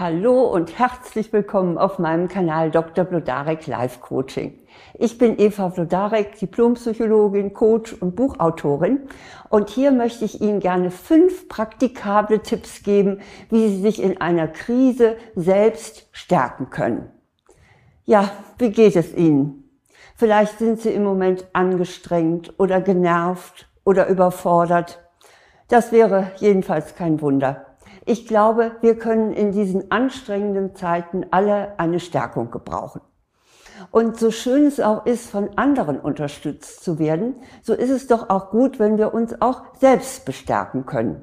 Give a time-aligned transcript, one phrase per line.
[0.00, 3.04] Hallo und herzlich willkommen auf meinem Kanal Dr.
[3.04, 4.58] Blodarek Live Coaching.
[4.94, 9.00] Ich bin Eva Blodarek, Diplompsychologin, Coach und Buchautorin
[9.50, 14.48] und hier möchte ich Ihnen gerne fünf praktikable Tipps geben, wie Sie sich in einer
[14.48, 17.10] Krise selbst stärken können.
[18.06, 19.64] Ja, wie geht es Ihnen?
[20.16, 24.98] Vielleicht sind Sie im Moment angestrengt oder genervt oder überfordert.
[25.68, 27.66] Das wäre jedenfalls kein Wunder.
[28.10, 33.02] Ich glaube, wir können in diesen anstrengenden Zeiten alle eine Stärkung gebrauchen.
[33.92, 38.28] Und so schön es auch ist, von anderen unterstützt zu werden, so ist es doch
[38.28, 41.22] auch gut, wenn wir uns auch selbst bestärken können.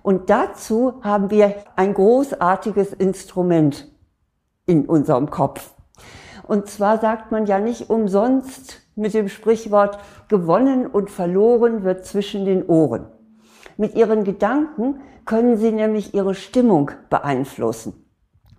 [0.00, 3.88] Und dazu haben wir ein großartiges Instrument
[4.64, 5.74] in unserem Kopf.
[6.46, 9.98] Und zwar sagt man ja nicht umsonst mit dem Sprichwort,
[10.28, 13.06] gewonnen und verloren wird zwischen den Ohren.
[13.78, 18.04] Mit ihren Gedanken können sie nämlich ihre Stimmung beeinflussen.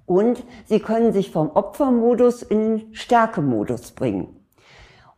[0.06, 4.40] Und sie können sich vom Opfermodus in den Stärkemodus bringen.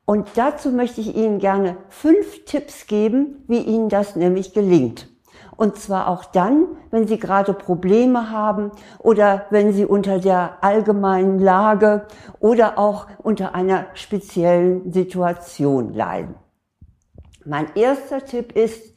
[0.03, 5.07] Und dazu möchte ich Ihnen gerne fünf Tipps geben, wie Ihnen das nämlich gelingt.
[5.55, 11.37] Und zwar auch dann, wenn Sie gerade Probleme haben oder wenn Sie unter der allgemeinen
[11.37, 12.07] Lage
[12.39, 16.33] oder auch unter einer speziellen Situation leiden.
[17.45, 18.90] Mein erster Tipp ist,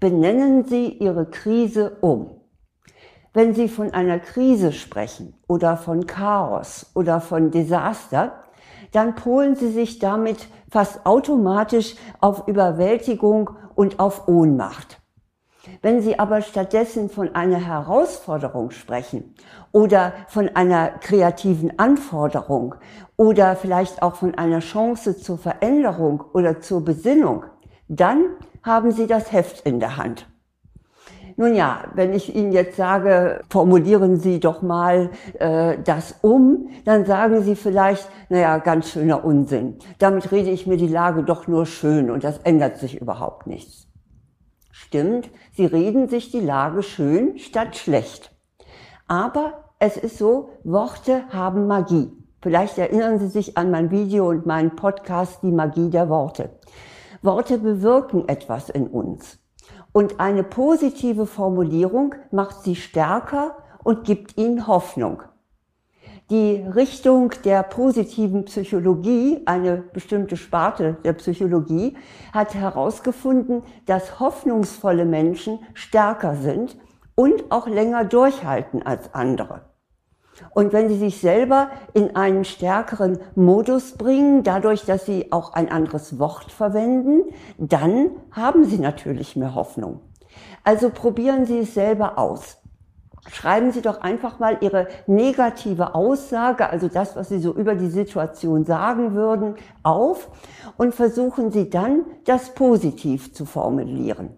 [0.00, 2.30] benennen Sie Ihre Krise um.
[3.34, 8.44] Wenn Sie von einer Krise sprechen oder von Chaos oder von Desaster,
[8.92, 15.00] dann polen Sie sich damit fast automatisch auf Überwältigung und auf Ohnmacht.
[15.82, 19.34] Wenn Sie aber stattdessen von einer Herausforderung sprechen
[19.72, 22.76] oder von einer kreativen Anforderung
[23.16, 27.44] oder vielleicht auch von einer Chance zur Veränderung oder zur Besinnung,
[27.88, 28.24] dann
[28.62, 30.26] haben Sie das Heft in der Hand.
[31.36, 37.06] Nun ja, wenn ich Ihnen jetzt sage, formulieren Sie doch mal äh, das um, dann
[37.06, 39.76] sagen Sie vielleicht, naja, ganz schöner Unsinn.
[40.00, 43.86] Damit rede ich mir die Lage doch nur schön und das ändert sich überhaupt nichts.
[44.72, 48.34] Stimmt, Sie reden sich die Lage schön statt schlecht.
[49.06, 52.10] Aber es ist so, Worte haben Magie.
[52.42, 56.50] Vielleicht erinnern Sie sich an mein Video und meinen Podcast Die Magie der Worte.
[57.22, 59.38] Worte bewirken etwas in uns.
[59.92, 65.22] Und eine positive Formulierung macht sie stärker und gibt ihnen Hoffnung.
[66.30, 71.96] Die Richtung der positiven Psychologie, eine bestimmte Sparte der Psychologie,
[72.34, 76.76] hat herausgefunden, dass hoffnungsvolle Menschen stärker sind
[77.14, 79.67] und auch länger durchhalten als andere.
[80.50, 85.70] Und wenn sie sich selber in einen stärkeren Modus bringen, dadurch, dass sie auch ein
[85.70, 87.22] anderes Wort verwenden,
[87.58, 90.00] dann haben sie natürlich mehr Hoffnung.
[90.64, 92.58] Also probieren Sie es selber aus.
[93.30, 97.90] Schreiben Sie doch einfach mal Ihre negative Aussage, also das, was Sie so über die
[97.90, 100.30] Situation sagen würden, auf
[100.76, 104.36] und versuchen Sie dann, das positiv zu formulieren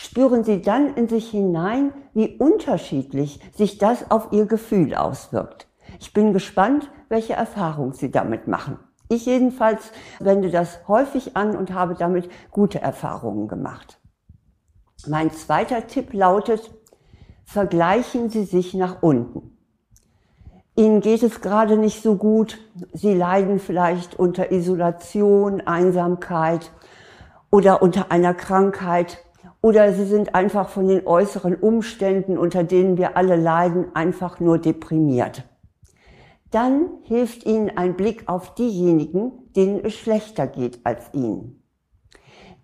[0.00, 5.68] spüren Sie dann in sich hinein, wie unterschiedlich sich das auf Ihr Gefühl auswirkt.
[6.00, 8.78] Ich bin gespannt, welche Erfahrungen Sie damit machen.
[9.10, 14.00] Ich jedenfalls wende das häufig an und habe damit gute Erfahrungen gemacht.
[15.06, 16.70] Mein zweiter Tipp lautet,
[17.44, 19.58] vergleichen Sie sich nach unten.
[20.76, 22.58] Ihnen geht es gerade nicht so gut,
[22.94, 26.70] Sie leiden vielleicht unter Isolation, Einsamkeit
[27.50, 29.18] oder unter einer Krankheit
[29.62, 34.58] oder sie sind einfach von den äußeren Umständen, unter denen wir alle leiden, einfach nur
[34.58, 35.44] deprimiert.
[36.50, 41.62] Dann hilft ihnen ein Blick auf diejenigen, denen es schlechter geht als ihnen.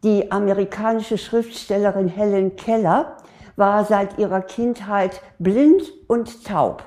[0.03, 3.17] Die amerikanische Schriftstellerin Helen Keller
[3.56, 6.85] war seit ihrer Kindheit blind und taub.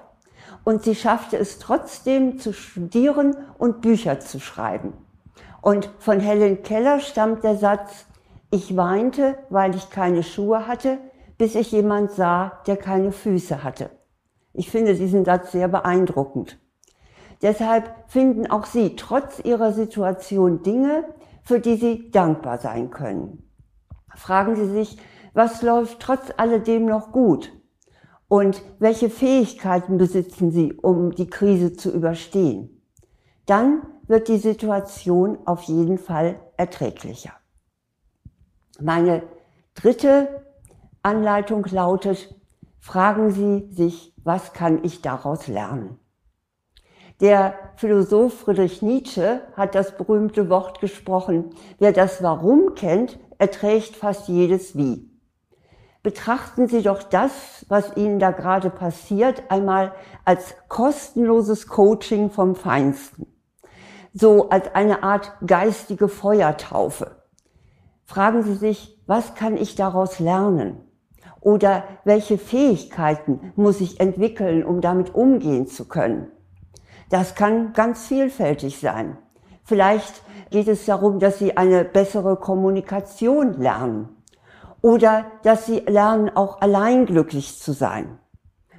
[0.64, 4.94] Und sie schaffte es trotzdem zu studieren und Bücher zu schreiben.
[5.62, 8.06] Und von Helen Keller stammt der Satz,
[8.52, 10.98] ich weinte, weil ich keine Schuhe hatte,
[11.38, 13.92] bis ich jemand sah, der keine Füße hatte.
[14.54, 16.60] Ich finde diesen Satz sehr beeindruckend.
[17.42, 21.06] Deshalb finden auch Sie trotz Ihrer Situation Dinge,
[21.44, 23.50] für die Sie dankbar sein können.
[24.16, 24.98] Fragen Sie sich,
[25.34, 27.54] was läuft trotz alledem noch gut?
[28.28, 32.84] Und welche Fähigkeiten besitzen Sie, um die Krise zu überstehen?
[33.46, 37.39] Dann wird die Situation auf jeden Fall erträglicher.
[38.82, 39.24] Meine
[39.76, 40.44] dritte
[41.04, 42.34] Anleitung lautet,
[42.80, 46.00] fragen Sie sich, was kann ich daraus lernen?
[47.20, 54.30] Der Philosoph Friedrich Nietzsche hat das berühmte Wort gesprochen, wer das Warum kennt, erträgt fast
[54.30, 55.10] jedes Wie.
[56.02, 59.94] betrachten Sie doch das, was Ihnen da gerade passiert, einmal
[60.26, 63.28] als kostenloses Coaching vom Feinsten.
[64.14, 67.19] So als eine Art geistige Feuertaufe.
[68.10, 70.78] Fragen Sie sich, was kann ich daraus lernen?
[71.42, 76.32] Oder welche Fähigkeiten muss ich entwickeln, um damit umgehen zu können?
[77.12, 79.20] Das kann ganz vielfältig sein.
[79.64, 84.10] Vielleicht geht es darum, dass Sie eine bessere Kommunikation lernen
[84.82, 88.18] oder dass sie lernen, auch allein glücklich zu sein.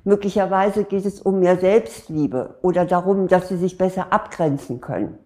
[0.02, 5.20] Möglicherweise geht es um mehr Selbstliebe oder darum, dass sie sich besser abgrenzen können.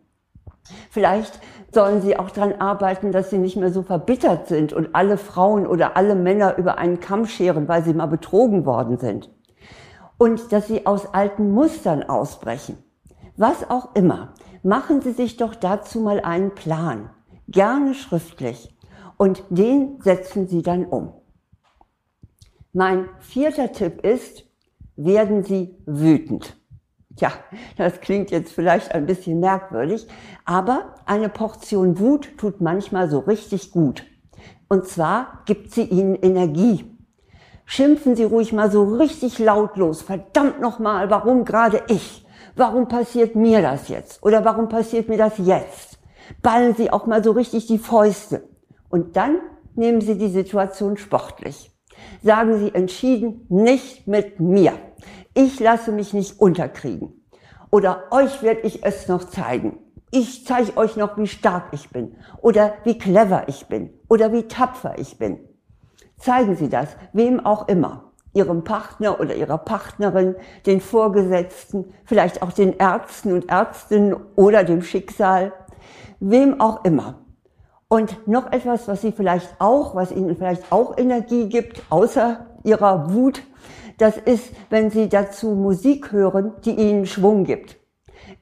[0.90, 1.40] Vielleicht
[1.72, 5.66] sollen sie auch daran arbeiten, dass sie nicht mehr so verbittert sind und alle Frauen
[5.66, 9.30] oder alle Männer über einen Kamm scheren, weil sie mal betrogen worden sind.
[10.16, 12.78] Und dass sie aus alten Mustern ausbrechen.
[13.36, 14.34] Was auch immer.
[14.62, 17.10] Machen Sie sich doch dazu mal einen Plan.
[17.48, 18.74] Gerne schriftlich
[19.18, 21.12] und den setzen Sie dann um.
[22.72, 24.44] Mein vierter Tipp ist,
[24.96, 26.56] werden Sie wütend.
[27.16, 27.32] Tja,
[27.76, 30.06] das klingt jetzt vielleicht ein bisschen merkwürdig,
[30.44, 34.04] aber eine Portion Wut tut manchmal so richtig gut.
[34.68, 36.90] Und zwar gibt sie Ihnen Energie.
[37.66, 40.02] Schimpfen Sie ruhig mal so richtig lautlos.
[40.02, 42.26] Verdammt nochmal, warum gerade ich?
[42.56, 44.22] Warum passiert mir das jetzt?
[44.22, 45.98] Oder warum passiert mir das jetzt?
[46.42, 48.48] Ballen Sie auch mal so richtig die Fäuste.
[48.90, 49.38] Und dann
[49.74, 51.70] nehmen Sie die Situation sportlich.
[52.22, 54.72] Sagen Sie entschieden, nicht mit mir.
[55.34, 57.24] Ich lasse mich nicht unterkriegen.
[57.70, 59.78] Oder euch werde ich es noch zeigen.
[60.10, 62.14] Ich zeige euch noch, wie stark ich bin.
[62.40, 63.90] Oder wie clever ich bin.
[64.08, 65.40] Oder wie tapfer ich bin.
[66.18, 68.12] Zeigen Sie das, wem auch immer.
[68.32, 70.36] Ihrem Partner oder Ihrer Partnerin,
[70.66, 75.52] den Vorgesetzten, vielleicht auch den Ärzten und Ärztinnen oder dem Schicksal.
[76.20, 77.24] Wem auch immer.
[77.88, 83.12] Und noch etwas, was Sie vielleicht auch, was Ihnen vielleicht auch Energie gibt, außer Ihrer
[83.12, 83.42] Wut,
[83.98, 87.76] das ist, wenn Sie dazu Musik hören, die Ihnen Schwung gibt.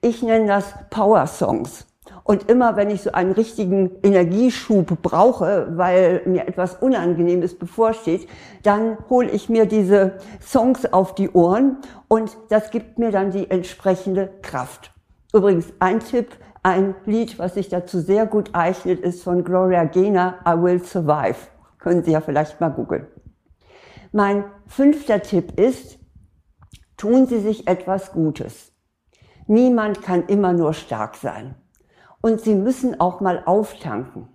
[0.00, 1.86] Ich nenne das Power Songs.
[2.24, 8.28] Und immer wenn ich so einen richtigen Energieschub brauche, weil mir etwas Unangenehmes bevorsteht,
[8.62, 11.78] dann hole ich mir diese Songs auf die Ohren
[12.08, 14.92] und das gibt mir dann die entsprechende Kraft.
[15.32, 16.28] Übrigens ein Tipp,
[16.62, 21.36] ein Lied, was sich dazu sehr gut eignet, ist von Gloria Gaynor, I Will Survive.
[21.78, 23.06] Können Sie ja vielleicht mal googeln.
[24.12, 25.98] Mein fünfter Tipp ist,
[26.98, 28.72] tun Sie sich etwas Gutes.
[29.46, 31.54] Niemand kann immer nur stark sein.
[32.20, 34.28] Und Sie müssen auch mal auftanken.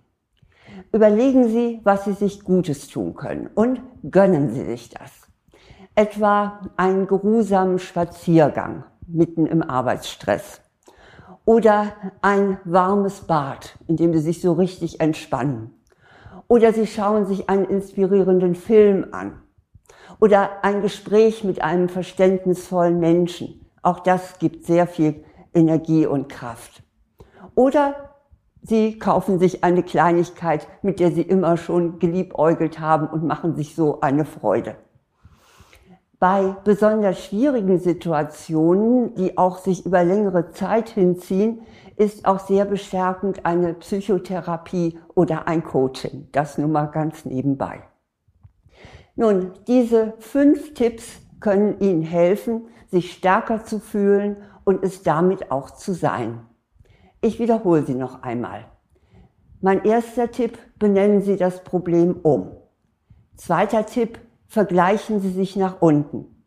[0.92, 3.80] Überlegen Sie, was Sie sich Gutes tun können und
[4.10, 5.12] gönnen Sie sich das.
[5.94, 10.60] Etwa einen geruhsamen Spaziergang mitten im Arbeitsstress
[11.44, 15.72] oder ein warmes Bad, in dem sie sich so richtig entspannen.
[16.46, 19.40] Oder sie schauen sich einen inspirierenden Film an.
[20.20, 23.66] Oder ein Gespräch mit einem verständnisvollen Menschen.
[23.82, 25.24] Auch das gibt sehr viel
[25.54, 26.82] Energie und Kraft.
[27.54, 27.94] Oder
[28.62, 33.74] sie kaufen sich eine Kleinigkeit, mit der sie immer schon geliebäugelt haben und machen sich
[33.74, 34.76] so eine Freude.
[36.18, 41.60] Bei besonders schwierigen Situationen, die auch sich über längere Zeit hinziehen,
[41.96, 46.28] ist auch sehr bestärkend eine Psychotherapie oder ein Coaching.
[46.32, 47.82] Das nun mal ganz nebenbei.
[49.18, 51.04] Nun, diese fünf Tipps
[51.40, 56.46] können Ihnen helfen, sich stärker zu fühlen und es damit auch zu sein.
[57.20, 58.66] Ich wiederhole sie noch einmal.
[59.60, 62.52] Mein erster Tipp, benennen Sie das Problem um.
[63.34, 66.44] Zweiter Tipp, vergleichen Sie sich nach unten.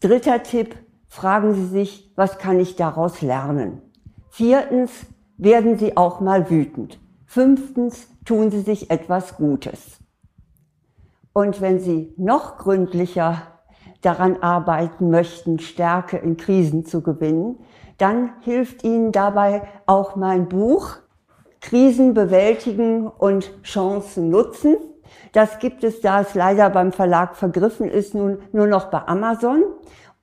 [0.00, 0.74] Dritter Tipp,
[1.06, 3.80] fragen Sie sich, was kann ich daraus lernen?
[4.28, 4.90] Viertens,
[5.36, 6.98] werden Sie auch mal wütend.
[7.26, 10.00] Fünftens, tun Sie sich etwas Gutes.
[11.32, 13.42] Und wenn Sie noch gründlicher
[14.00, 17.58] daran arbeiten möchten, Stärke in Krisen zu gewinnen,
[17.98, 20.98] dann hilft Ihnen dabei auch mein Buch
[21.60, 24.76] Krisen bewältigen und Chancen nutzen.
[25.32, 29.64] Das gibt es, da es leider beim Verlag vergriffen ist, nun nur noch bei Amazon.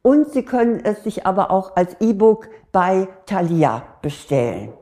[0.02, 4.74] Und Sie können es sich aber auch als E-Book bei Thalia bestellen.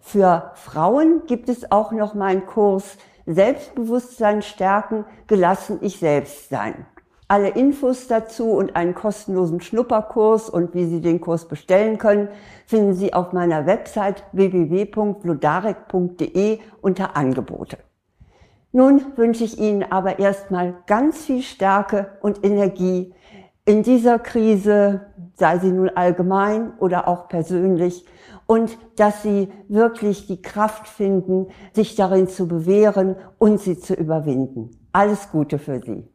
[0.00, 2.96] Für Frauen gibt es auch noch meinen Kurs
[3.28, 6.86] Selbstbewusstsein stärken, gelassen ich selbst sein.
[7.28, 12.28] Alle Infos dazu und einen kostenlosen Schnupperkurs und wie Sie den Kurs bestellen können,
[12.66, 17.76] finden Sie auf meiner Website www.vlodarek.de unter Angebote.
[18.72, 23.12] Nun wünsche ich Ihnen aber erstmal ganz viel Stärke und Energie
[23.68, 25.02] in dieser Krise,
[25.34, 28.06] sei sie nun allgemein oder auch persönlich,
[28.48, 34.70] und dass Sie wirklich die Kraft finden, sich darin zu bewähren und sie zu überwinden.
[34.90, 36.08] Alles Gute für Sie.